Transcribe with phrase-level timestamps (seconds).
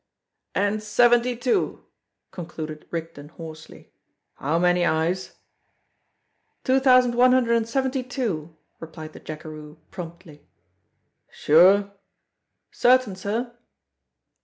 [0.55, 1.85] "And seventy two!"
[2.31, 3.91] concluded Rigden hoarsely.
[4.33, 5.33] "How many, Ives?"
[6.63, 10.47] "Two thousand one hundred and seventy two," replied the jackeroo promptly.
[11.29, 11.93] "Sure?"
[12.71, 13.55] "Certain, sir."